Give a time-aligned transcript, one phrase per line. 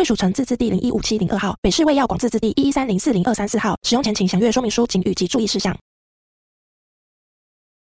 [0.00, 3.76] 卫署城自治地零一五七零二号，北市卫药广自治地一一三零四零二三四号。
[3.82, 5.76] 使用前请详阅说明书、及注意事项。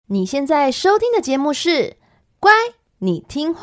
[0.07, 1.69] 你现在收听的节目是
[2.37, 2.51] 《乖，
[2.97, 3.61] 你听话》，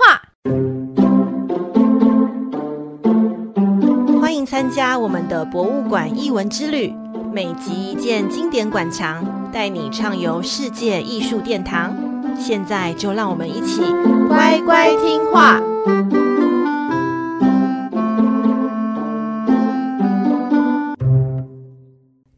[4.22, 6.94] 欢迎参加我们的博物馆艺文之旅，
[7.34, 11.94] 每集一件经典馆藏，带你畅游世界艺术殿堂。
[12.40, 13.82] 现在就让我们一起
[14.28, 15.60] 乖乖听画。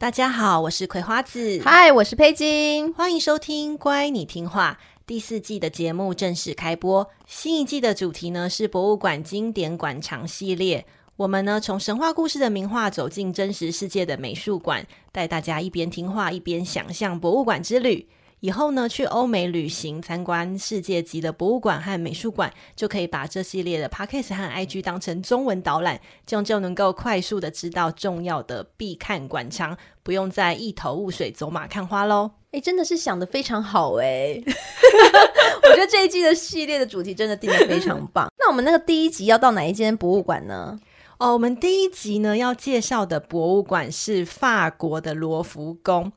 [0.09, 1.61] 大家好，我是葵花子。
[1.62, 2.95] 嗨，我是佩金。
[2.95, 7.06] 欢迎收听《乖，你听话》第四季的节目正式开播。
[7.27, 10.86] 新一季的主题呢是博物馆经典馆藏系列。
[11.17, 18.09] 我们呢从神话故事的名画走进真实世界的美术馆，带大家一边听话一边想象博物馆之旅。
[18.41, 29.77] 以后呢，去欧美旅行参观世界级的博物馆和美术馆，就可以把这系列的 Podcast 和 IG 当成中文导览，这样就能够快速的知道重要的必看馆藏，
[30.09, 32.31] 不用再一头雾水走马看花喽。
[32.53, 34.41] 哎，真的是想的非常好哎！
[35.62, 38.27] 我觉得这一季的系列的主题真的定的非常棒。
[38.41, 40.81] 那我们那个第一集要到哪一间博物馆呢？
[41.19, 46.11] 哦，我们第一集呢要介绍的博物馆是法国的罗浮宫。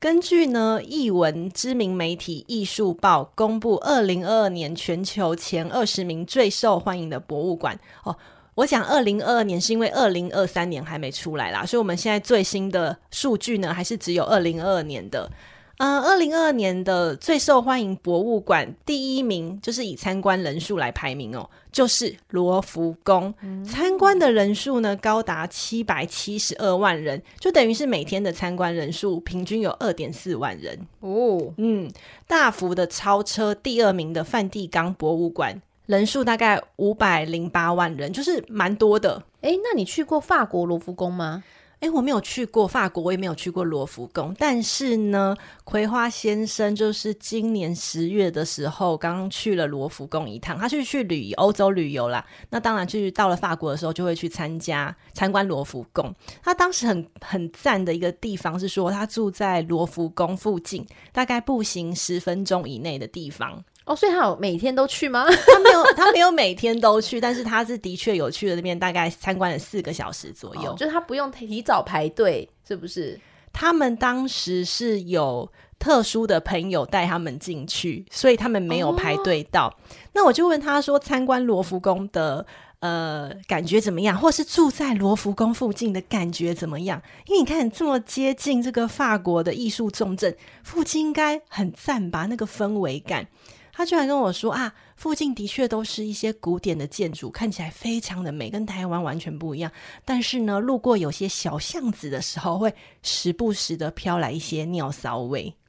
[0.00, 8.16] 根据呢，译文知名媒体《艺术报》公布，二零二二年全球前二十名最受欢迎的博物馆哦。
[8.54, 15.30] 我讲二零二二年是因为二零二三年还没出来啦，所以我们现在最新的数据呢，还是只有二零二二年的。
[15.78, 23.34] 嗯，二零二二年的最受欢迎博物馆第一名，就是以参观人数来排名哦，就是罗浮宫。
[23.42, 31.52] 嗯、参观的人数呢，高达七百七十二万人，就等于是每天的参观人数平均有二点四万人哦。
[31.56, 31.90] 嗯，
[32.28, 39.22] 大幅的超车第二名的梵蒂冈博物馆，人数大概五百零八万人，就是蛮多的。
[39.42, 41.44] 诶，那你去过法国罗浮宫吗？
[41.80, 44.34] 哎，我没有去过法国，我也没有去过罗浮宫。
[44.38, 52.24] 但是呢，葵花先生就是今年十月的时候刚刚去了罗浮宫一趟，他去去旅欧洲旅游啦。
[52.48, 56.14] 那当然，就是到了法国的时候，就会去参加参观罗浮宫。
[56.42, 63.62] 他当时很很赞的一个地方是说，他住在罗浮宫附近，大概步行十分钟以内的地方。
[63.84, 65.26] 哦，所以他有每天都去吗？
[65.46, 70.72] 他没有，他没有每天都去，但是他是的确有去了那边，大概参观了四个小时左右。
[70.72, 73.20] 哦，就是他不用提早排队，是不是？
[73.52, 79.68] 他们当时是有特殊的朋友带他们进去，所以他们没有排队到。
[79.68, 79.74] 哦。
[80.14, 82.44] 那我就问他说，参观罗浮宫的
[82.80, 87.00] 呃感觉怎么样，或是住在罗浮宫附近的感觉怎么样？
[87.26, 90.34] 因为你看这么接近这个法国的艺术重镇，
[90.64, 92.26] 附近应该很赞吧？
[92.28, 93.28] 那个氛围感。
[93.74, 99.70] 他居然跟我说啊，附近的确都是一些古典的建筑，看起来非常的美，跟台湾完全不一样。
[100.04, 105.52] 但是呢，路过有些小巷子的时候，会时不时的飘来一些尿骚味。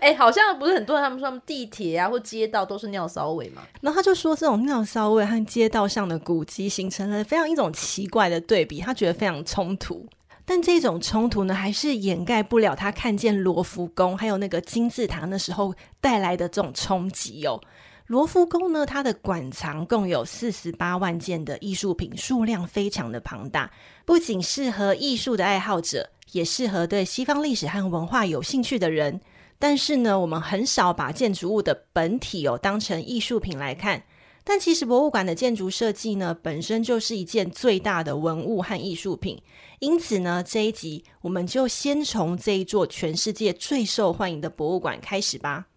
[0.00, 3.62] 哎、欸，好像不是很多人他们说，他们地铁啊或街道都是尿骚味嘛。
[3.82, 10.06] 然后他就说，这种尿骚味和街道上的古迹形成了非常一种奇怪的对比，他觉得非常冲突。
[10.44, 17.60] 但这种冲突呢，还是掩盖不了他看见罗浮宫还有那个金字塔的时候带来的这种冲击哦。
[18.08, 23.70] 罗浮宫呢，它的馆藏共有四十八万件的艺术品，数量非常的庞大，
[24.04, 29.22] 不仅适合艺术的爱好者，也适合对西方历史和文化有兴趣的人。
[29.58, 34.02] 但是呢，我们很少把建筑物的本体哦当成艺术品来看。
[34.46, 39.40] 但其实博物馆的建筑设计呢，本身就是一件最大的文物和艺术品。
[39.80, 45.68] 因此呢，这一集我们就先从这一座全世界最受欢迎的博物馆开始吧。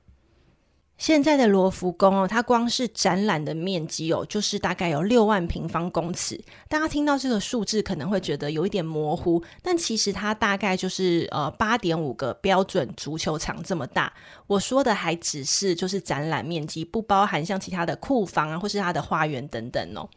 [0.97, 6.39] 现在的罗浮宫哦，它光是展览的面积哦，就是大概有六万平方公尺。
[6.67, 14.11] 大家听到这个数字可能会觉得有一点模糊，但其实它大概就是呃八点五个标准足球场这么大。
[14.47, 20.09] 我说的还只是就是展览面积，不包含像其他的库房啊，或是它的花园等等哦。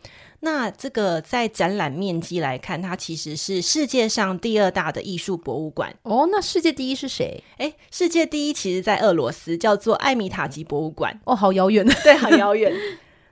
[0.42, 6.28] 那这个在展览面积来看，它其实是世界上第二大的艺术博物馆哦。
[6.32, 7.44] 那世界第一是谁？
[7.58, 11.20] 诶，世界第一其实在俄罗斯，叫做艾米塔吉博物馆。
[11.24, 12.72] 哦，好遥远， 对，好遥远。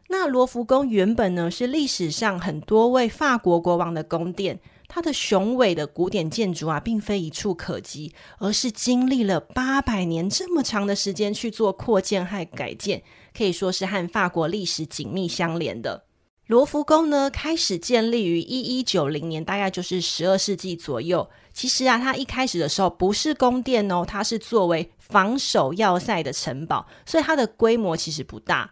[0.09, 13.03] 那罗浮宫原本呢是历史上很多位法国国王的宫殿，它的雄伟的古典建筑啊，并非一触可及，而是经历了八百年这么长的时间去做扩建和改建，
[13.37, 16.05] 可以说是和法国历史紧密相连的。
[16.49, 21.29] 罗浮宫呢，开始建立于一一九零年，大概就是十二世纪左右。
[21.53, 28.71] 其实啊，它一开始的时候不是宫殿哦，它是作为防守要塞的城堡，所以它的规模其实不大。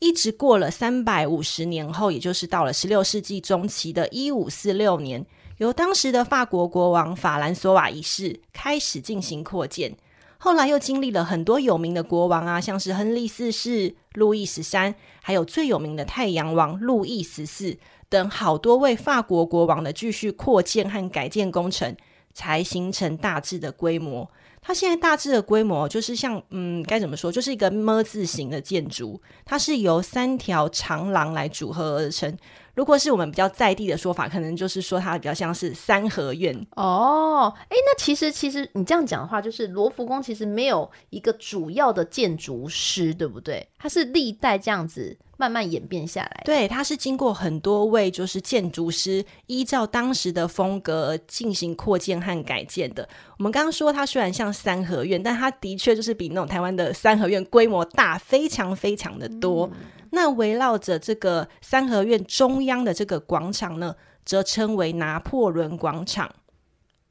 [0.00, 5.24] 一直过了三百五十年后，也就是到了十六世纪中期的一五四六年，
[5.56, 9.96] 由当时的法国国王法兰索瓦一世开始进行扩建。
[10.44, 17.78] 后来又经历了很多有名的国王啊，像是亨利四世、路易十三，还有最有名的太阳王路易十四
[18.10, 21.96] 等好多位法国国王的继续扩建和改建工程，
[22.34, 24.30] 才形成大致的规模。
[24.60, 32.36] 它现在大致的规模就是像，嗯，该怎么说，就是一个么字形的建筑，它是由三条长廊来组合而成。
[32.74, 37.52] 如果是我们比较在地的说法，可能就是说它比较像是三合院哦。
[37.68, 43.66] 哎，那其实其实你这样讲的话，就是罗浮宫其实没有一个主要的建筑师，对不对？
[43.78, 45.16] 它是历代这样子。
[45.36, 53.06] 慢慢演变下来，对，它是经过很多位就是建筑师依照当时的风格进行扩建和改建的。
[53.36, 59.68] 我们刚刚说它虽然像三合院，但它的确就是比那种台湾的三合院规模大，非常非常的多。
[59.74, 59.78] 嗯、
[60.14, 63.94] 那围绕着这个三合院中央的这个广场呢，
[64.24, 66.30] 则称为拿破仑广场。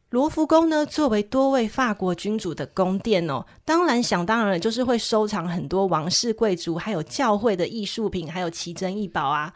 [0.10, 9.54] 罗浮宫呢，作为多位法国君主的宫殿哦，当然想当然了，就是会收藏很多王室贵族还有教会的艺术品，还有奇珍异宝啊。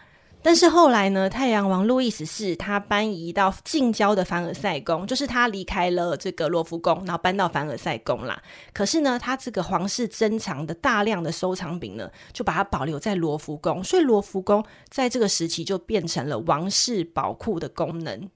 [0.48, 8.42] 但是后来呢，太阳王路易十四他搬移到近郊的凡尔赛宫，就是他离开了这个罗浮宫，然后搬到凡尔赛宫啦。
[8.72, 18.30] 可是呢，他这个皇室珍藏的大量的收藏品呢，就把它保留在罗浮宫，所以罗浮宫在这个时期就变成了王室宝库的功能。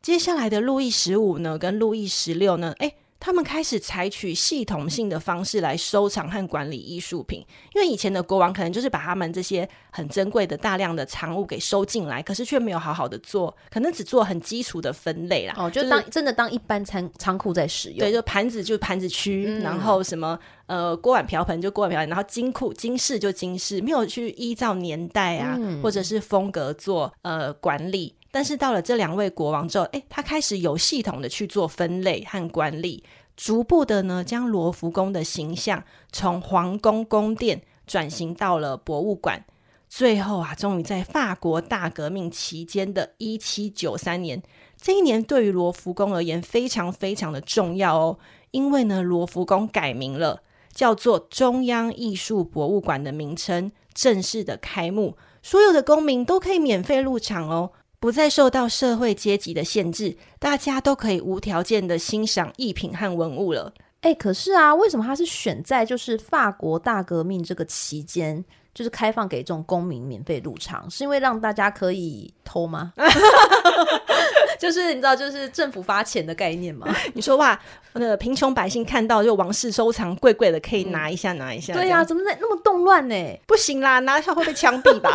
[0.00, 7.46] 接下来的路易十五呢，跟路易十六呢，诶，他们开始采取系统性的方式来收藏和管理艺术品。
[7.72, 15.54] 因为以前的国王可能就是把他们这些很珍贵的大量的藏物给收进来，可是却没有好好的做，可能只做很基础的分类啦。
[15.56, 17.98] 哦，就当、就是、真的当一般仓仓库在使用。
[18.00, 20.36] 对，就盘子就盘子区，嗯、然后什么
[20.66, 28.16] 呃锅碗瓢盆就锅碗瓢盆，然后金库金饰就金饰，没有去依照年代啊、嗯、或者是风格做呃管理。
[28.32, 33.04] 但是到了这两位国王之后，诶，他开始有系统的去做分类和管理，
[33.36, 39.44] 逐步的呢，将罗浮宫的形象从皇宫宫殿转型到了博物馆。
[39.86, 44.42] 最后啊，终于在法国大革命期间的一七九三年，
[44.80, 48.18] 这一年对于罗浮宫而言非常非常的重要哦，
[48.52, 50.42] 因为呢，罗浮宫改名了，
[50.72, 57.72] 叫做中央艺术博物馆的名称正式的开幕，所有的公民都可以免费入场哦。
[58.02, 63.72] 不再受到社会阶级的限制，大家都可以无条件的欣赏艺品和文物了。
[64.00, 68.44] 哎、可是啊，为什么他是选在就是法国大革命这个期间，
[68.74, 70.90] 就是开放给这种公民免费入场？
[70.90, 72.92] 是因为让大家可以偷吗？
[74.62, 76.86] 就是你知道，就是政府发钱的概念嘛？
[77.14, 77.60] 你说哇，
[77.94, 81.74] 那个贫穷百姓看到就王室收藏贵贵的，可以拿一下，嗯、拿一下。
[81.74, 83.40] 对呀、啊，怎么在那么动乱呢？
[83.44, 85.10] 不行啦，拿一下会被枪毙吧？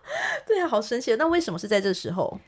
[0.46, 1.16] 对啊，好神奇！
[1.16, 2.38] 那为什么是在这时候？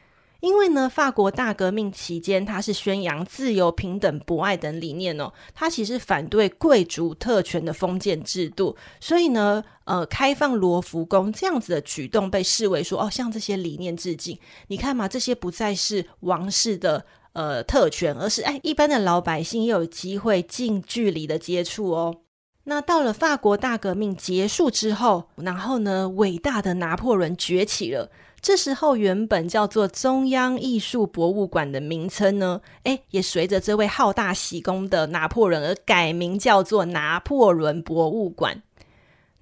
[0.42, 5.32] 因为呢，法国大革命期间，他是宣扬自由、平等、博爱等理念哦。
[5.54, 14.36] 他其实反对贵族特权的封建制度，所以呢，呃，开放罗浮宫这样子的举动被视为说，哦，向这些理念致敬。
[14.66, 22.16] 你看嘛，这些不再是王室的呃特权，而是哎，一般的老百姓也有机会近距离的接触哦。
[22.64, 28.10] 那到了法国大革命结束之后，然后呢，伟大的拿破仑崛起了。
[28.42, 38.60] 这时候，原本叫做中央艺术博物馆的名称呢，诶，也随着这位好大喜功的拿破仑而改名，叫做拿破仑博物馆。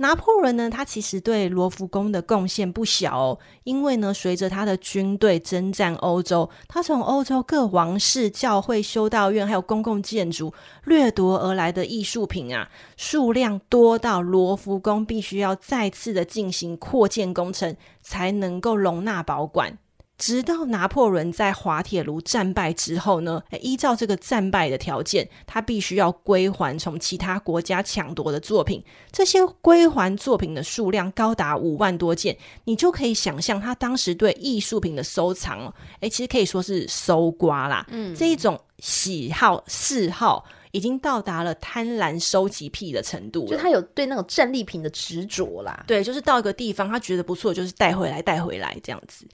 [0.00, 10.54] 拿破仑呢，他其实对罗浮宫的贡献不小哦，因为呢，随着他的军队征战欧洲，他从欧洲各王室、教会、修道院还有公共建筑
[10.84, 19.76] 掠夺而来的艺术品啊，数量多到罗浮宫必须要再次的进行扩建工程，才能够容纳保管。
[20.20, 28.84] 直到拿破仑在滑铁卢战败之后呢，依照这个战败的条件，他必须要归还从其他国家抢夺的作品。
[29.10, 37.86] 这些归还作品的数量高达五万多件，你就可以想象他当时对艺术品的收藏哦，诶，其实可以说是搜刮啦。
[37.88, 43.48] 嗯，这一种喜好嗜好已经到达了贪婪收集癖的程度了。
[43.48, 45.82] 就他有对那种战利品的执着啦。
[45.86, 49.26] 对，就是到一个地方，他觉得不错，就是带回来，带回来这样子。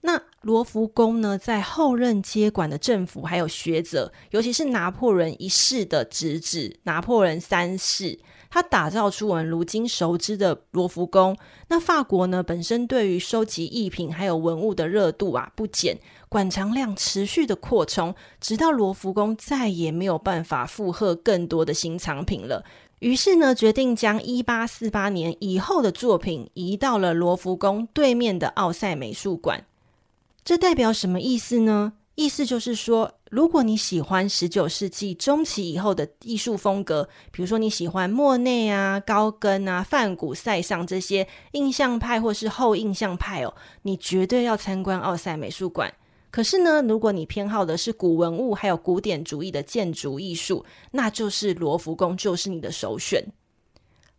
[0.00, 8.18] 那罗浮宫呢，在后任接管的政府还有学者，尤其是拿破仑一世的侄子拿破仑三世。
[8.50, 11.36] 他打造出我们如今熟知的罗浮宫。
[11.68, 15.98] 那法国呢，本身对于收集艺品还有文物的热度啊不减，
[16.30, 22.64] 馆藏量持续的扩充，直到罗浮宫再也没有办法负荷更多的新藏品了。
[23.00, 29.62] 于是呢，决定将一八四八年以后的作品移到了罗浮宫对面的奥赛美术馆。
[30.48, 31.92] 这代表什么意思呢？
[32.14, 45.92] 意思就是说，如果你喜欢十九世纪中期以后的艺术风格，比如说你喜欢莫内啊、高更啊、梵谷、塞尚这些印象派或是后印象派哦，你绝对要参观奥赛美术馆。
[46.30, 53.22] 可是呢，如果你偏好的是古文物还有古典主义的建筑艺术，那就是罗浮宫就是你的首选。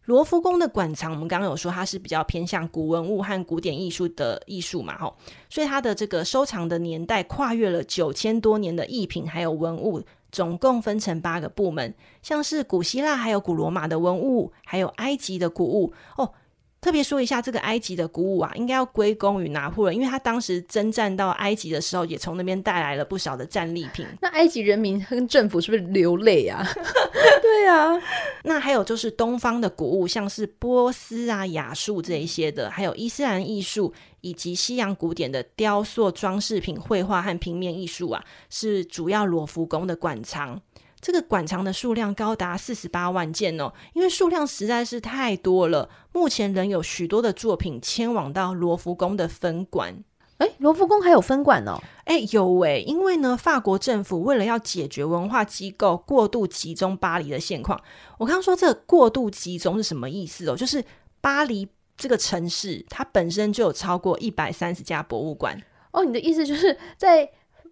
[0.10, 5.16] 罗浮宫的馆藏，我们刚刚有说它是比较偏向古文物和古典艺术的艺术嘛，吼，
[5.52, 10.02] 所以它的这个收藏的年代跨越了九千多年的艺品还有文物，
[10.32, 16.34] 总共分成八个部门，像是古希腊还有古罗马的文物，还有埃及的古物哦。
[16.82, 24.06] 特别说一下，这个埃及的古物啊，应该要归功于拿破仑，因为他当时征战到埃及的时候，也从那边带来了不少的战利品。
[24.22, 26.66] 那埃及人民跟政府是不是流泪啊？
[27.42, 28.02] 对啊。
[28.44, 40.62] 那还有就是东方的古物，像是波斯啊、亚述这一些的，还有伊斯兰艺术以及西洋古典的雕塑、装饰品、绘画和平面艺术啊，是主要罗浮宫的馆藏。
[41.02, 45.90] 这个馆藏的数量高达四十八万件哦，因为数量实在是太多了。
[46.12, 50.04] 目前仍有许多的作品迁往到罗浮宫的分馆。
[50.40, 51.82] 诶，罗浮宫还有分馆哦？
[52.06, 57.82] 诶，有诶，因为呢，法国政府为了要解决文化机构过度集中巴黎的现况，
[58.18, 60.56] 我刚刚说这个过度集中是什么意思哦？
[60.56, 60.84] 就是
[61.22, 66.04] 巴黎这个城市它本身就有超过一百三十家博物馆哦。
[66.04, 67.30] 你的意思就是在。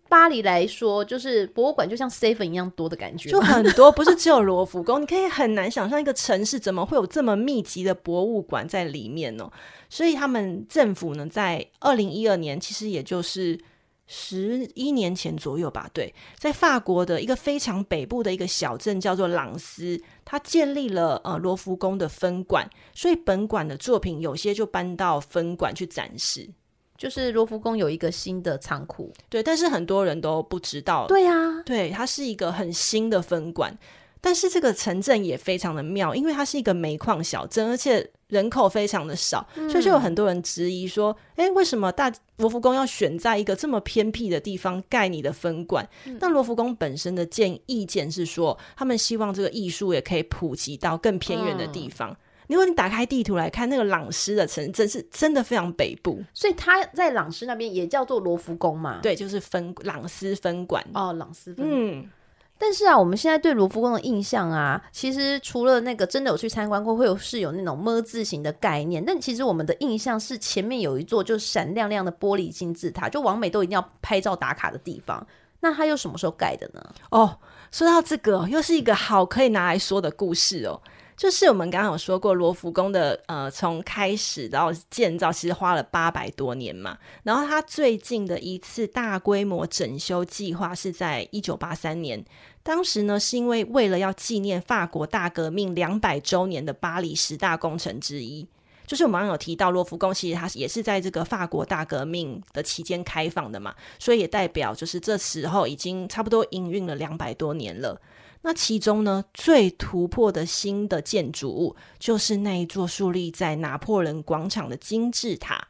[0.09, 4.99] 巴黎来说，就是博物馆就像 seven 一样多的感觉，就很多，不是只有罗浮宫。
[5.01, 9.51] 你可以很难想象一个城市怎么会有这么密集的博物馆在里面哦。
[9.89, 13.59] 所以他们政府呢，在二零一二年，其实也就是
[14.05, 26.49] 十一年前左右吧，对，在法国的一个非常北部的一个小镇叫做朗斯，他建立了呃罗浮宫的分馆，所以本馆的作品有些就搬到分馆去展示。
[26.97, 31.05] 就是罗浮宫有一个新的仓库，对，但是很多人都不知道。
[31.07, 33.77] 对呀、啊，对，它是一个很新的分馆，
[34.19, 45.87] 但是这个城镇也非常的妙，因为它是一个煤矿小镇，而且人口非常的少，嗯、所以就有很多人质疑说，诶，为什么大罗浮宫要选在一个这么偏僻的地方盖你的分馆？
[46.19, 52.09] 那、嗯、罗浮宫本身的建意见是说，他们希望这个艺术也可以普及到更偏远的地方。
[52.11, 58.99] 嗯如果你打开地图来看，那个朗诗的城镇是真的非常北部，所以它在朗诗那边也叫做罗浮宫嘛？
[59.01, 61.69] 对，就是分朗斯分馆哦，朗斯分馆。
[61.69, 62.09] 嗯，
[62.57, 75.27] 但是啊，我们现在对罗浮宫的印象啊，其实除了那个真的有去参观过，会有是有那种么字形的概念，但其实我们的印象是前面有一座就闪亮亮的玻璃金字塔，就往美都一定要拍照打卡的地方。
[75.59, 76.81] 那它又什么时候盖的呢？
[77.09, 77.39] 哦，
[77.71, 80.81] 说到这个，又是一个好可以拿来说的故事哦。
[81.17, 86.95] 就是我们刚刚有说过，罗浮宫的呃，从开始到建造，其实花了八百多年嘛。
[87.23, 92.23] 然后它最近的一次大规模整修计划是在一九八三年，
[92.61, 98.47] 当时呢是因为为了要纪念法国大革命两百周年的巴黎十大工程之一。
[98.85, 107.99] 就是我们刚刚有提到，罗浮宫其实它也是在这个法国大革命的期间开放的嘛，所以也代表就是这时候已经差不多营运了两百多年了。
[108.41, 115.67] 那其中呢，最突破的新的建筑物，就是那一座树立在拿破仑广场的金字塔。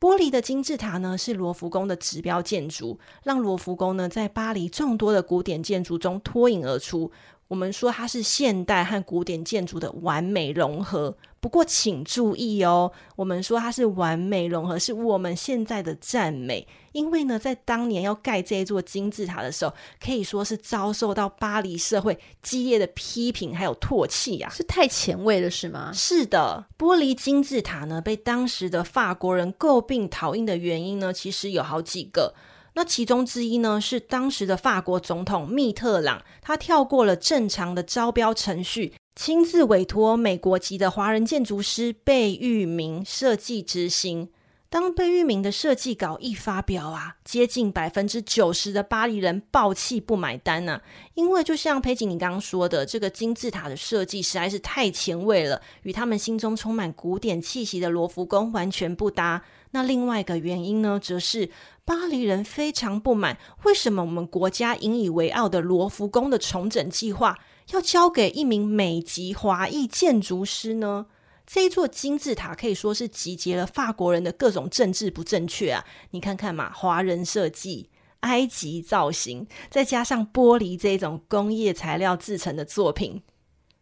[0.00, 7.10] 玻璃的金字塔呢，是罗浮宫的指标建筑，让罗浮宫呢在巴黎众多的古典建筑中脱颖而出。
[7.48, 11.16] 我们说它是现代和古典建筑的完美融合。
[11.40, 16.66] 不过，请注意哦，我们说它是完美融合，是我们现在的赞美。
[16.92, 19.72] 因为呢，在当年要盖这一座金字塔的时候，
[20.04, 25.92] 可以说是遭受到巴黎社会激烈的批评还有唾弃啊，是太前卫了，是吗？
[25.94, 32.34] 是的，玻璃金字塔呢，被当时的法国人诟病讨厌的原因呢，其实有好几个。
[32.78, 44.28] 那其中之一呢，是当时的法国总统密特朗，他跳过了正常的招标程序，亲自委托美国籍的华人建筑师贝聿铭设计执行。
[44.70, 50.82] 当贝聿铭的设计稿一发表啊，接近百分之九十的巴黎人爆气不买单呢、啊。
[51.14, 59.42] 因为就像佩锦你刚刚说的，这个金字塔的设计实在是太前卫了，与他们心中充满古典气息的罗浮宫完全不搭。
[59.72, 61.50] 那另外一个原因呢，则是
[61.84, 67.38] 巴黎人非常不满，为什么我们国家引以为傲的罗浮宫的重整计划
[67.72, 71.06] 要交给一名美籍华裔建筑师呢？
[71.46, 75.84] 这一座金字塔可以说是集结了法国人的各种政治不正确啊！
[76.10, 83.22] 你看看嘛，华人设计、埃及造型，再加上玻璃这种工业材料制成的作品，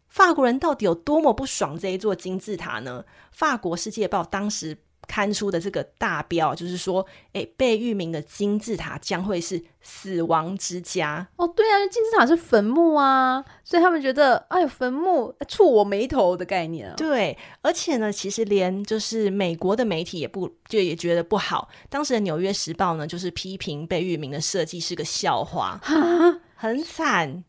[0.07, 3.03] 法国人到底有多么不爽这一座金字塔呢？
[3.31, 4.77] 法国世界报当时。
[5.07, 11.27] 刊出的这个大标就是说，诶，贝聿铭的金字塔将会是死亡之家。
[11.37, 16.93] 哦，对啊，金字塔是坟墓啊，所以他们觉得，哎呦，坟墓触我眉头的概念啊。
[16.97, 21.69] 对，而且呢，其实连就是美国的媒体也不就也觉得不好。
[21.89, 27.43] 当时的《纽约时报》呢，就是批评贝聿铭的设计是个笑话，哈很惨。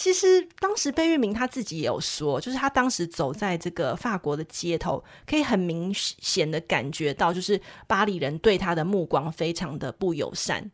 [0.00, 10.70] 其实当时贝聿铭他自己也有说，就是他当时走在这个法国的街头，可以很明显的感觉到，就是巴黎人对他的目光非常的不友善，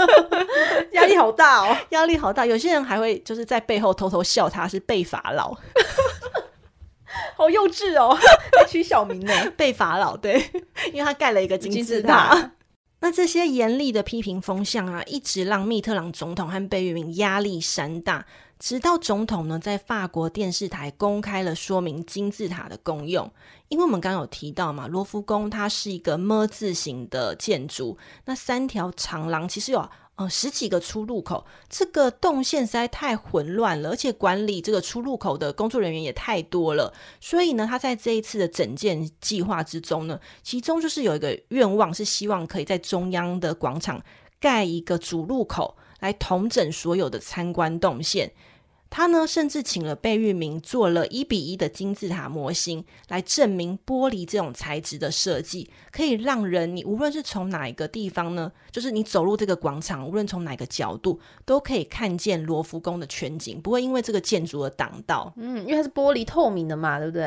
[0.92, 2.44] 压力好大哦， 压力好大。
[2.44, 5.56] 有些人还会就是在背后偷偷笑他是贝法老，
[7.34, 8.14] 好幼稚哦，
[8.58, 10.38] 还取小名呢，贝法老，对，
[10.92, 12.52] 因为他盖了一个金字塔。
[13.00, 18.26] 那这些严厉的批评风向啊，一直让密特朗总统和贝聿铭压力山大，
[18.58, 23.30] 直到总统呢在法国电视台公开了说明金字塔的功用。
[23.68, 29.88] 因为我们刚刚有提到嘛，罗浮宫它是一个么字形的建筑，那三条长廊其实有。
[30.18, 36.92] 呃，十几个出入口，这个动线实在太混乱了，而且管理这个出入口的工作人员也太多了。
[37.20, 44.02] 所以呢，他在这一次的整建计划之中呢，其中就是有一个愿望，是希望可以在中央的广场
[44.40, 48.32] 盖一个主入口，来统整所有的参观动线。
[48.90, 65.32] 他呢，甚至请了贝聿铭做了一比一的金字塔模型，来证明玻璃这种材质的设计可以让人，你无论是从哪一个地方呢，就是你走入这个广场，无论从哪个角度，都可以看见罗浮宫的全景，不会因为这个建筑而挡到。
[65.36, 67.24] 嗯，因为它是玻璃透明的嘛，对不对？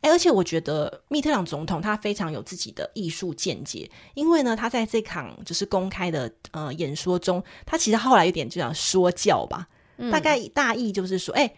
[0.00, 9.68] 哎，而且我觉得密特朗总统他非常有自己的艺术见解，因为呢，他在这场就是公开的呃演说中，他其实后来有点就想说教吧。
[10.10, 11.56] 大概大意就是说，哎、欸，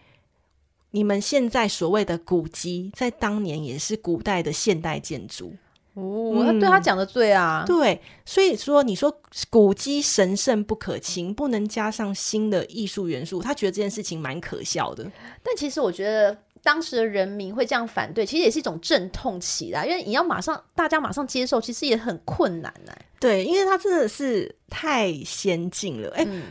[0.91, 5.53] 你们现在所谓的古迹，在当年也是古代的现代建筑
[5.93, 6.43] 哦。
[6.45, 15.03] 他、嗯、对他讲的对啊，对，所以说你说古迹神圣不可侵，不能加上新的艺术元素，他觉得这件事情蛮可笑的。
[15.43, 22.93] 但其实我觉得当时的人民会这样反对，其实也是一种阵痛期啦，因为你要马上大家马上接受，其实也很困难呢。
[23.19, 26.27] 对，因为他真的是太先进了，哎、欸。
[26.29, 26.43] 嗯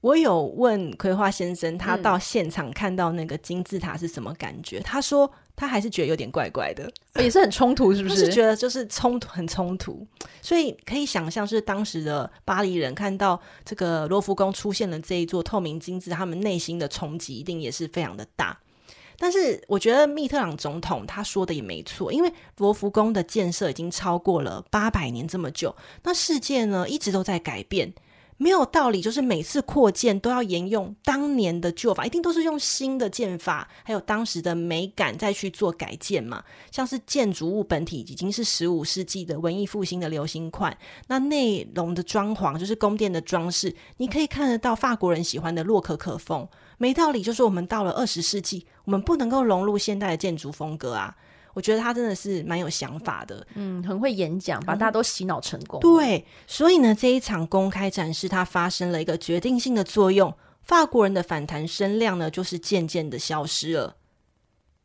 [0.00, 4.78] 我有问葵花先生，他到现场看到那个金字塔是什么感觉？
[4.78, 6.90] 嗯、他说他还是觉得有点怪怪的，
[7.22, 8.16] 也是很冲突，是不是？
[8.16, 10.06] 是觉得就是冲突，很冲突。
[10.40, 18.58] 所以可以想象，是当时的巴黎人看到这个罗浮宫出现了这一座透明金字，他们内心的冲击一定也是非常的大。
[19.18, 27.92] 但是我觉得密特朗总统他说的也没错，因为罗浮宫的建设已经超过了八百年这么久，那世界呢一直都在改变。
[28.42, 36.42] 没有道理，就是每次扩建都要沿用当年的旧法，一定都是用新的建法，还有当时的美感再去做改建嘛。
[36.70, 40.74] 像是建筑物本体已经是十五世纪的文艺复兴的流行款，
[41.08, 46.48] 那内容的装潢就是宫殿的装饰，你可以看得到法国人喜欢的洛可可风。
[46.78, 51.14] 没道理，就是我们到了二十世纪，我们不能够融入现代的建筑风格啊。
[51.52, 55.80] 我觉得他真的是蛮有想法的，嗯，很会演讲，把大家都洗脑成功。
[55.80, 60.32] 对，所以呢，这一场公开展示，它发生了一个决定性的作用，
[60.62, 63.96] 法国人的反弹声量呢，就是渐渐的消失了。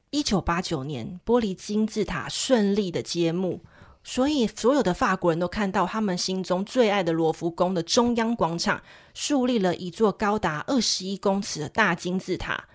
[0.09, 3.59] 一九八九年，玻璃金字塔顺利的揭幕，
[4.03, 8.81] 所以所有的法国人都看到他们心中最爱的罗浮宫的中央广场，
[9.13, 12.65] 树立了一座高达二十一公尺的大金字塔。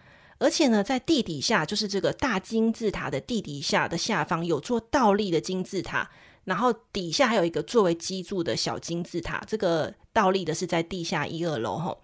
[0.40, 6.10] 而且呢，在地底下，就是这个大金字塔的地底下的下方，有座倒立的金字塔，
[6.44, 9.44] 然后底下还有一个作为基柱的小金字塔。
[9.46, 12.00] 这个倒立的是在地下一二楼吼，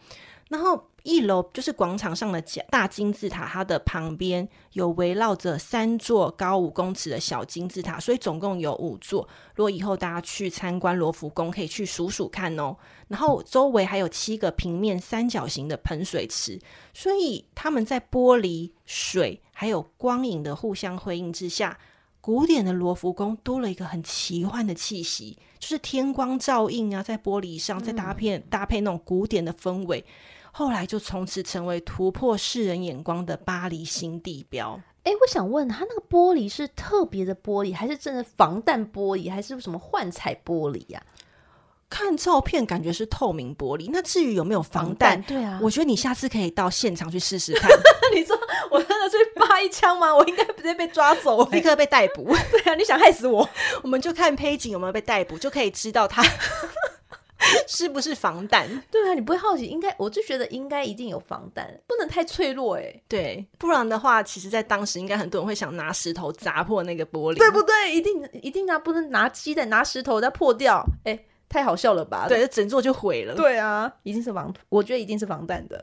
[0.49, 0.89] 然后。
[1.09, 9.29] 一楼就是广场上的大金字塔，它的旁边有围绕着三座高五公尺的小金字塔，所以总共有五座。
[9.55, 12.77] 如果以后大家去参观罗浮宫，可以去数数看哦。
[13.07, 16.61] 然后周围还有七个平面三角形的喷水池，
[16.93, 21.79] 所以他们在玻璃、水还有光影的互相辉映之下，
[22.21, 30.05] 古典的罗浮宫多了一个很奇幻的气息，就是天光照映啊，在玻璃上，再搭配、搭配那种古典的氛围，
[30.59, 34.81] 后来就从此成为突破世人眼光的巴黎新地标。
[35.03, 41.13] 哎，我想问，它那个玻璃是特别的玻璃，还是真的防弹玻璃，还是什么幻彩玻璃呀、啊？
[41.91, 45.21] 看照片感觉是透明玻璃，那至于有没有防弹？
[45.25, 47.71] 对啊，我觉得你下次可以到现场去试试看。
[48.15, 48.35] 你说
[48.71, 50.17] 我真的去发一枪吗？
[50.17, 52.35] 我应该直接被抓走，立刻被逮捕。
[52.51, 53.47] 对啊，你想害死我？
[53.85, 56.23] 我们就看配景有没有被逮捕，就可以知道它
[57.69, 58.69] 是不是防弹。
[58.91, 59.67] 对啊，你不会好奇？
[59.67, 63.03] 应该，我就觉得应该一定有防弹，不能太脆弱哎、欸。
[63.09, 67.95] 对，不然的话，其实在当时应该很多人会想拿石头砸破那个玻璃，对不对？
[67.95, 70.85] 一定一定拿，不能拿鸡蛋，拿石头再破掉。
[71.05, 71.19] 哎。
[71.49, 72.27] 太好笑了吧？
[72.29, 73.33] 对，整座就毁了。
[73.37, 75.83] 对啊，一定是防，我觉得一定是防弹的。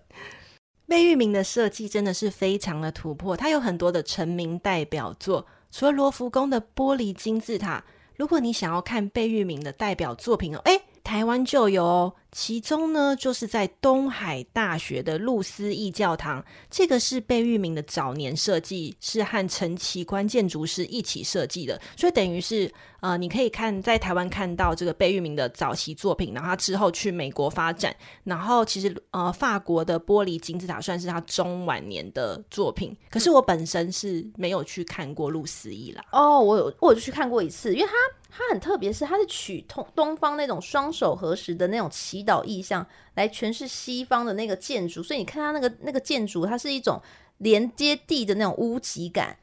[0.85, 7.81] 贝聿铭的设计真的是非常的突破，它有很多的成名代表作，除了罗浮宫的玻璃金字塔，
[8.17, 12.13] 如果你想要看贝聿铭的代表作品哦，哎，台湾就有。
[12.35, 36.03] 其中呢，就是在东海大学的路思义教堂，这个是贝聿铭的早年设计，是和陈其宽建筑师一起设计的，所以等于是呃，你可以看在台湾看到这个贝聿铭的早期作品，然后他之后去美国发展，然后其实呃，法国的玻璃金字塔算是他中晚年的作品，可是我本身是没有去看过路思义啦。
[36.11, 37.93] 哦，我有我有去看过一次，因为他
[38.35, 41.87] 他很特别，是它是取东东方那种双手合十的那种。
[41.93, 46.99] 祈祷意象来诠释西方的那个建筑，所以你看它那个那个建筑，它是一种
[47.37, 49.37] 连接地的那种屋脊感，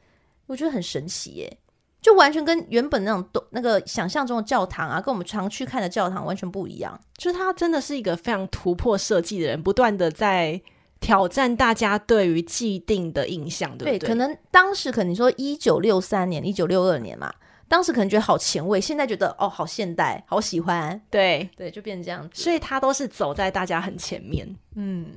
[0.47, 1.57] 我觉得很神奇耶，
[2.01, 6.99] 就完全跟原本那种东那个想象中的教堂啊，跟我们常去看的教堂完全不一样。
[7.15, 10.61] 就是他真的是一个非常突破设计的人，不断的在
[10.99, 13.99] 挑战大家对于既定的印象，对不对？
[13.99, 17.33] 对，可能当时可能你说一九六三年、一九六二年嘛。
[17.71, 22.43] 当时可能觉得好前卫，现在觉得哦，好现代，好喜欢，对对，就变成这样子。
[22.43, 24.45] 所以他都是走在大家很前面。
[24.75, 25.07] 嗯，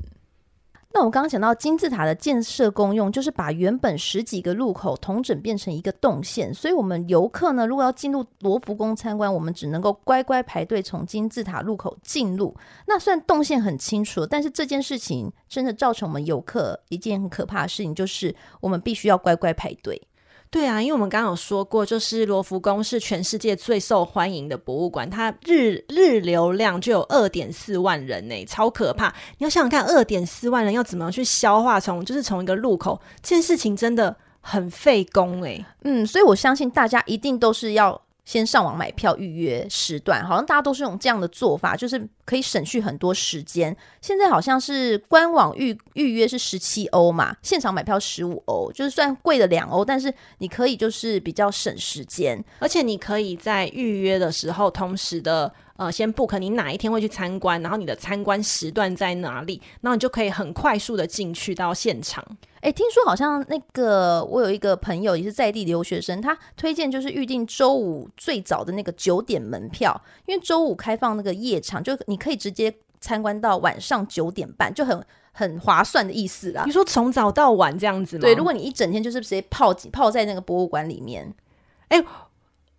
[0.93, 6.55] 那我刚刚讲到金字塔的建设功用，就是把原本十几个路口统整变成一个动线。
[6.55, 12.57] 所以，我们游客呢，如果要进入罗浮宫参观，我们只能够乖乖排队从金字塔入口进入。
[12.87, 20.01] 那虽然动线很清楚，但是这件事情真的造成我们游客一件很可怕的事情，就是我们必须要乖乖排队。
[20.55, 29.13] 对啊，因为我们刚刚有说过，就是罗浮宫是全世界最受欢迎的博物馆，它日日流量就有二点四万人呢，超可怕！
[29.39, 35.67] 你要想想看，二点四万人要怎么样去消化从就是从一个路口，这件事情真的很费工哎。
[35.83, 38.01] 嗯，所以我相信大家一定都是要。
[38.25, 43.77] 先上网买票预约时段，好像大家都是用这样的做法，就是可以省去很多时间。
[44.01, 55.53] 现在好像是官网预预约是十七欧嘛，现场买票十五欧，就是算贵了两欧，但是你可以就是比较省时间，而且你可以在预约的时候同时的。
[55.77, 62.25] 呃，先 book 你哪一天会去参观，然后你的参观时段在哪里，然后你就可以很快速的进去到现场。
[62.61, 76.63] 哎，听说好像那个我有一个朋友也是在地留学生，他推荐就是预定周五最早的那个九点门票，因为周五开放那个夜场，就你可以直接参观到晚上九点半，就很很划算的意思啦。
[76.65, 78.21] 你说从早到晚这样子吗？
[78.21, 81.35] 对，如果你一整天就是直接泡泡在那个博物馆里面，
[81.89, 82.01] 哎。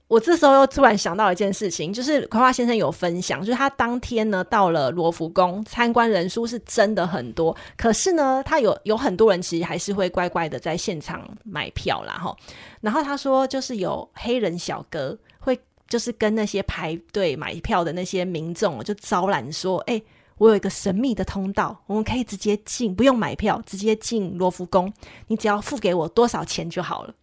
[0.07, 12.35] 我这时候又突然想到一件事情，就是葵花先生有分享，就是他当天呢到了罗浮宫参观人数是真的很多，可是呢，他有有很多人其实还是会乖乖的在现场买票啦齁。
[12.81, 19.99] 然后他说，就是有黑人小哥会就是跟那些排队买票的那些民众就招揽说，哎，
[20.37, 24.93] 我有一个神秘的通道，我们可以直接进，不用买票，直接进罗浮宫，
[25.25, 27.13] 你只要付给我多少钱就好了。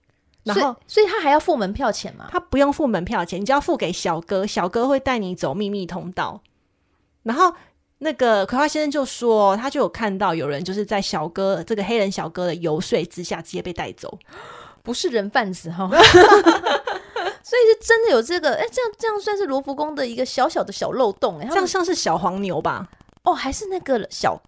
[0.44, 2.28] 然后，所以他还要付门票钱吗？
[2.30, 6.40] 他不用付门票钱，你就要付给小哥，小哥会带你走秘密通道。
[7.22, 7.54] 然后，
[7.98, 14.18] 那个葵花先生就说，他就有看到有人就是在小哥这个黑人小哥的游说之下，直接被带走，
[14.82, 15.88] 不是人贩子哈。
[17.44, 22.88] 所以是真的有这个，哎，这样这样算是罗浮宫的一个小小的小漏洞，哎，这样像是小黄牛吧？
[23.24, 24.40] 哦，还是那个小。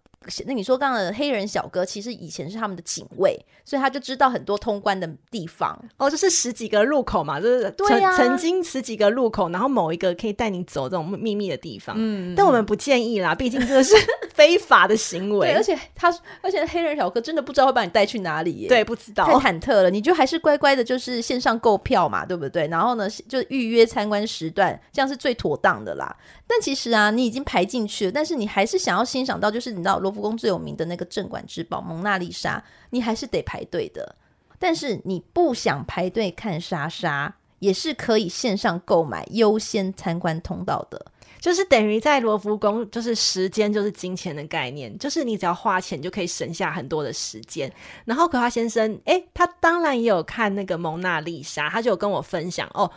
[0.45, 5.77] 那你说刚刚的黑人小哥，其实以前是他们的警卫，所以他就知道很多通关的地方。
[5.97, 11.95] 哦，就是十几个路口嘛，就是曾、啊、曾经十几个路口，然后某一个可以带你走这种秘密的地方。
[11.97, 13.93] 嗯，但我们不建议啦，毕竟这个是
[14.35, 15.47] 非法的行为。
[15.47, 18.67] 对，而且他，而且黑人小哥真的不知道会把你带去哪里耶。
[18.67, 19.89] 对，不知道，太忐忑了。
[19.89, 22.67] 你就还是乖乖的，就是线上购票嘛，对不对？
[22.67, 26.13] 然后呢， 就预约参观时段，这样是最妥当的啦。
[26.45, 34.15] 但其实啊，你已经排进去了，但是你还是想要欣赏到，就是你知道罗浮宫最有名的那个镇馆之宝蒙娜丽莎，你还是得排队的。
[34.59, 41.05] 但是你不想排队看莎莎，也是可以线上购买优先参观通道的。
[41.45, 47.71] 就是等于在罗浮宫，就是时间就是金钱的概念，就是你只要花钱就可以省下很多的时间。
[48.05, 52.91] 然后葵花先生，哎，他当然也有看那个蒙娜丽莎，他就有跟我分享哦，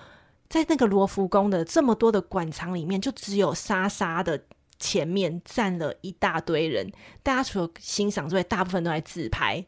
[0.49, 4.41] 在那个罗浮宫的这么多的馆藏里面，就只有莎莎的
[4.79, 6.91] 前面站了一大堆人，
[7.23, 9.63] 大家除了欣赏之外，大部分都在自拍。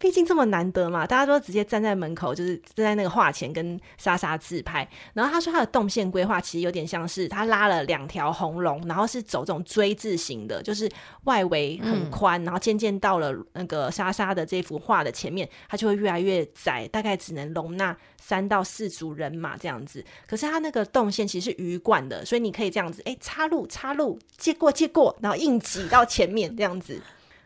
[0.00, 4.88] 毕竟这么难得嘛，大家都直接站在门口，就是站在那个画前跟莎莎自拍。
[5.12, 10.90] 然后他说他的动线规划其实有点像是他拉了两条红龙，然后是走这种锥字形的，就是
[11.24, 20.02] 外围很宽，嗯、然后渐渐到了那个莎莎的这幅画的前面，它就会越来越窄，大概只能容纳三到四组人马这样子。
[20.26, 26.98] 可是他那个动线其实是鱼贯的，所以你可以这样子，哎，插入插入，借过借过，然后硬挤到前面这样子。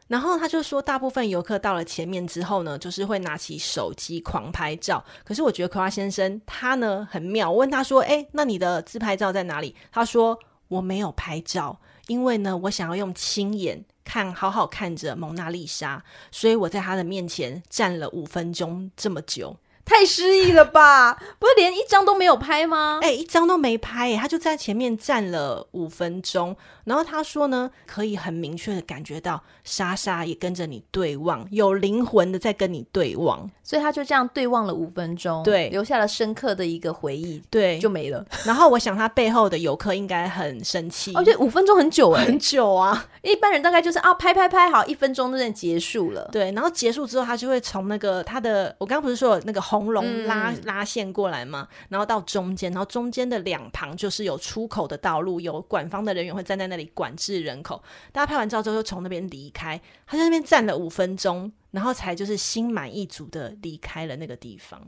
[0.06, 5.02] 然后他就说，大部分游客到了前面之后呢，就是会拿起手机狂拍照。
[5.24, 10.38] 可是我觉得葵花先生他呢很妙，我问他说：“哎，那你的自拍照在哪里？”他说
[10.68, 21.14] ：“我没有拍照，因为呢，我想要用亲眼看，好好看着蒙娜丽莎，所以我在他的面前站了五分钟这么久。”太失意了吧？
[21.38, 23.00] 不是连一张都没有拍吗？
[23.02, 26.56] 哎、欸，一张都没拍，哎，他就在前面站了五分钟。
[26.84, 38.22] 然后他说呢，可以很明确的感觉到莎莎也跟着你对望，有灵魂的在跟你对望，所以他就这样对望了五分钟，对，留下了深刻的一个回忆，对，就没了。
[38.44, 57.82] 然后我想他背后的游客应该很生气，哦，对，五分钟很久哎，很久啊，一般人大概就是啊，拍拍拍，好，一分钟就这样结束了，对，然后结束之后，他就会从那个他的，我刚刚不是说有那个红龙拉、嗯、拉线过来嘛，然后到中间，然后中间的两旁就是有出口的道路，有管方的人员会站在那里管制人口。
[58.12, 59.80] 大家拍完照之后，就从那边离开。
[60.06, 64.80] 他在那边站了五分钟，然后才就是心满意足的离开了那个地方。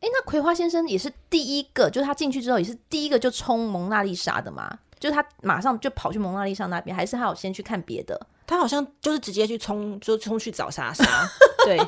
[0.00, 4.78] 哎，那葵花先生也是第一个，就是他进去之后也是第一个就冲蒙娜丽莎的嘛？
[4.98, 8.20] 就是他马上就跑去蒙娜丽莎那边，还是他有先去看别的？
[8.46, 11.04] 他好像就是直接去冲，就冲去找莎莎，
[11.64, 11.78] 对，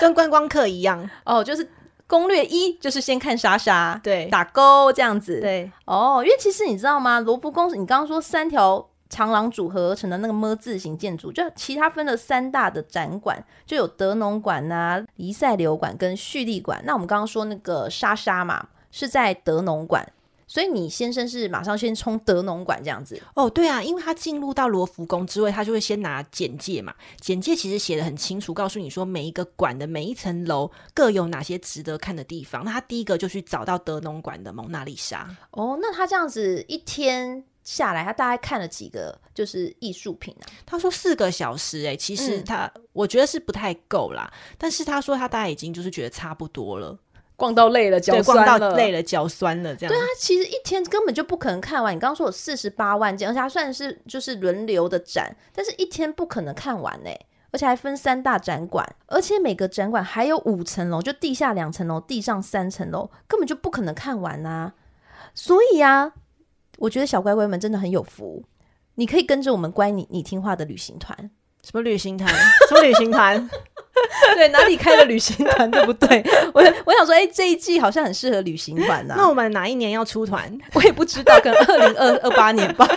[0.00, 1.68] 跟观光客一样哦，就是。
[2.08, 7.20] 攻略一就是先看莎莎，对，打勾这样子，对，哦，因为其实你知道吗？
[7.20, 16.82] 罗浮宫，你刚刚说三条长廊组合而成的那个么字形建筑，就其他分了三大的展馆，就有德农馆呐、黎塞留馆跟蓄力馆。
[16.84, 20.06] 那我们刚刚说那个莎莎嘛，是在德农馆。
[20.46, 23.48] 所以你先生是马上先冲德农馆这样子哦？
[23.48, 26.94] 对啊，因为他进入到罗浮宫之位，他就会先拿简介嘛。
[27.20, 32.64] 简介其实写的很清楚，告诉你说每一个馆的每一层楼各有哪些值得看的地方。
[32.64, 35.28] 那他第一个就去找到德农馆的蒙娜丽莎。
[35.52, 40.44] 哦，那他这样子一天下来，他大概看了几个就是艺术品啊？
[40.66, 44.30] 他说四个小时，欸，哎，其实他，嗯，我觉得是不太够啦。
[44.58, 46.98] 但是他说他大概已经就是觉得差不多了。
[47.42, 49.92] 逛到累了，脚酸了，逛到累了，脚酸了，这样。
[49.92, 51.92] 对啊，其实一天根本就不可能看完。
[51.92, 57.10] 你刚刚说有四十八万件，而且它算是就是轮流的展，但是一天不可能看完呢。
[57.50, 64.74] 而且还分三大展馆，而且每个展馆还有五层楼，就地下两层楼，地上三层楼，根本就不可能看完啊。
[65.34, 66.12] 所以啊，
[66.78, 68.44] 我觉得小乖乖们真的很有福，
[68.94, 71.30] 你可以跟着我们乖你你听话的旅行团。
[71.64, 72.32] 什么旅行团？
[72.68, 73.50] 什么旅行团？
[74.34, 76.24] 对，哪里开了旅行团，对不对？
[76.54, 79.14] 我我想说，哎、欸，这一季好像很适合旅行团呐。
[79.16, 80.50] 那我们哪一年要出团？
[80.72, 82.88] 我也不知道，可能二零二二八年吧。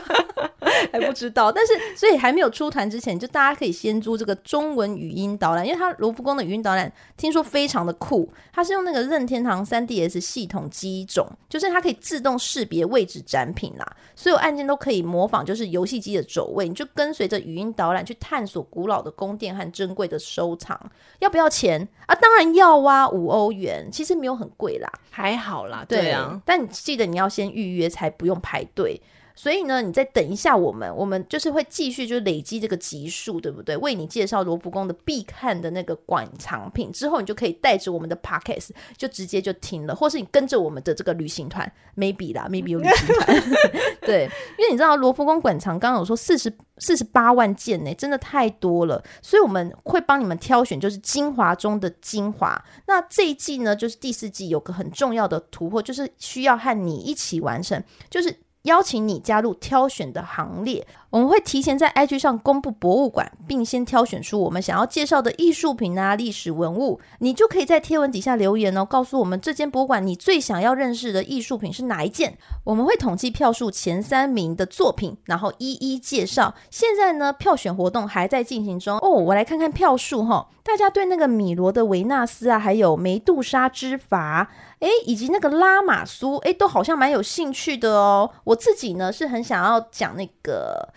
[0.91, 20.79] 还不知道，但是所以还没有出团之前，就大家可以先租这个中文语音导览，因为它罗浮宫的语音导览听说非常的酷，它是用那个任天堂 3DS 系统机种，就是它可以自动识别位置展品啦，所有按键都可以模仿，就是游戏机的走位，你就跟随着语音导览去探索古老的宫殿和珍贵的收藏。
[21.19, 22.15] 要不要钱啊？
[22.15, 26.29] 当然要啊，五欧元，其实没有很贵啦，还好啦，对啊。
[26.31, 29.01] 对，但你记得你要先预约，才不用排队。
[29.35, 33.75] 所以呢，你再等一下，我们我们就是会继续就累积这个集数，对不对？
[33.77, 43.43] 为你介绍罗浮宫的必看的那个馆藏品之后，你就可以带着我们的 podcast 就直接就听了，或是你跟着我们的这个旅行团，maybe 啦，maybe 有旅行团，
[44.01, 52.63] 对，因为你知道罗浮宫馆藏刚刚有说四十四十八万件呢，真的太多了，所以我们会帮你们挑选就是精华中的精华。
[52.87, 58.33] 那这一季呢，就是第四季有个很重要的突破，就是需要和你一起完成，就是。
[58.65, 60.85] 邀请你加入挑选的行列。
[61.15, 66.99] 我们会提前在 IG 上公布博物馆，并先挑选出我们想要介绍的艺术品啊、历史文物。
[67.19, 72.37] 你就可以在贴文底下留言哦，告诉我们这间博物馆你最想要认识的艺术品是哪一件。
[72.65, 76.53] 我们会统计票数前三名的作品，然后一一介绍。
[76.69, 79.09] 现在呢，票选活动还在进行中哦。
[79.09, 84.45] 我来看看票数哈、大家对那个米罗的维纳斯啊，还有梅杜莎之筏，
[84.79, 88.29] 诶，以及那个拉玛苏，诶，都好像蛮有兴趣的哦。
[88.43, 90.93] 我自己呢是很想要讲那个。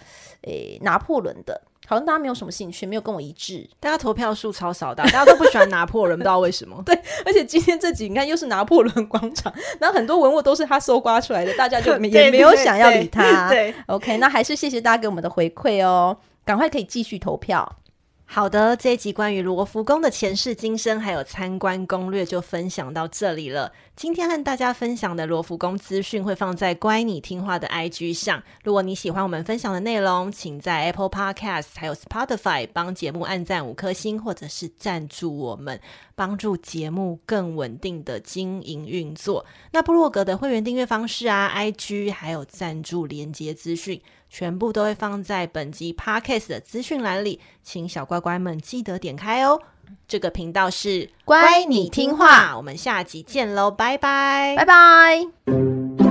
[0.49, 3.69] 诶，拿破仑的，好像大家没有什么兴趣，没有跟我一致。
[3.79, 6.83] 大家投票数超少的，大家都不喜欢拿破仑，不知道为什么。
[6.87, 13.49] 对，而且今天这集你看又是拿破仑广场，然后很多文物都是他搜刮出来的，大家就 也没有想要理他。
[13.49, 17.77] 对，对，对，对，OK，那还是谢谢大家给我们的回馈哦，赶快可以继续投票。
[18.31, 23.73] 好的，这一集关于罗浮宫的前世今生还有参观攻略就分享到这里了。
[23.97, 28.43] 今天和大家分享的罗浮宫资讯会放在乖你听话的 IG 上。
[28.63, 35.81] 如果你喜欢我们分享的内容，请在 Apple Podcast 还有 Spotify 帮节目按赞五颗星，或者是赞助我们，
[36.15, 39.47] 帮助节目更稳定的经营运作。
[39.73, 44.03] 那部落格的会员订阅方式啊，IG 还有赞助连接资讯。
[44.29, 49.61] 全部都会放在本集 Podcast 的资讯栏里，请小乖乖们记得点开哦。
[50.07, 56.08] 这个频道是乖你听话，我们下集见喽，拜拜，拜拜。